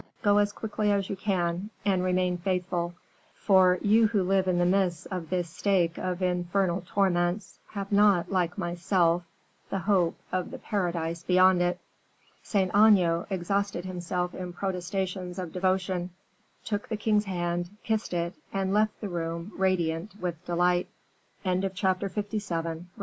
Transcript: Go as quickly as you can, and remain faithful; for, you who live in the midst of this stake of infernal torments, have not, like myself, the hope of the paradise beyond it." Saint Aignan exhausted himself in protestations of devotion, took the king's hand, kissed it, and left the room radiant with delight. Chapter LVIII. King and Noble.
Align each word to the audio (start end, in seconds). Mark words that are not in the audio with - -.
Go 0.23 0.39
as 0.39 0.51
quickly 0.51 0.91
as 0.91 1.11
you 1.11 1.15
can, 1.15 1.69
and 1.85 2.03
remain 2.03 2.39
faithful; 2.39 2.95
for, 3.35 3.77
you 3.83 4.07
who 4.07 4.23
live 4.23 4.47
in 4.47 4.57
the 4.57 4.65
midst 4.65 5.05
of 5.11 5.29
this 5.29 5.47
stake 5.47 5.99
of 5.99 6.23
infernal 6.23 6.81
torments, 6.87 7.59
have 7.73 7.91
not, 7.91 8.31
like 8.31 8.57
myself, 8.57 9.21
the 9.69 9.77
hope 9.77 10.17
of 10.31 10.49
the 10.49 10.57
paradise 10.57 11.21
beyond 11.21 11.61
it." 11.61 11.79
Saint 12.41 12.71
Aignan 12.73 13.27
exhausted 13.29 13.85
himself 13.85 14.33
in 14.33 14.53
protestations 14.53 15.37
of 15.37 15.53
devotion, 15.53 16.09
took 16.65 16.87
the 16.89 16.97
king's 16.97 17.25
hand, 17.25 17.69
kissed 17.83 18.15
it, 18.15 18.33
and 18.51 18.73
left 18.73 18.99
the 19.01 19.09
room 19.09 19.51
radiant 19.55 20.15
with 20.19 20.43
delight. 20.47 20.87
Chapter 21.43 22.09
LVIII. 22.09 22.29
King 22.31 22.57
and 22.65 22.65
Noble. 22.75 22.85